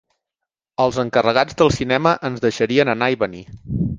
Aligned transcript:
Els 0.85 0.97
encarregats 1.03 1.59
del 1.59 1.71
cinema 1.77 2.13
ens 2.31 2.43
deixarien 2.49 2.93
anar 2.97 3.13
i 3.17 3.23
venir 3.27 3.45